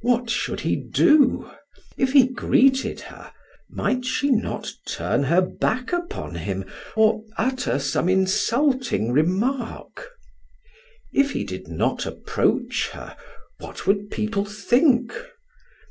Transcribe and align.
What 0.00 0.30
should 0.30 0.60
he 0.60 0.74
do? 0.74 1.50
If 1.98 2.12
he 2.14 2.26
greeted 2.26 2.98
her, 3.00 3.30
might 3.68 4.06
she 4.06 4.30
not 4.30 4.72
turn 4.86 5.24
her 5.24 5.42
back 5.42 5.92
upon 5.92 6.36
him 6.36 6.64
or 6.96 7.22
utter 7.36 7.78
some 7.78 8.08
insulting 8.08 9.12
remark? 9.12 10.12
If 11.12 11.32
he 11.32 11.44
did 11.44 11.68
not 11.68 12.06
approach 12.06 12.88
her, 12.94 13.18
what 13.58 13.86
would 13.86 14.10
people 14.10 14.46
think? 14.46 15.12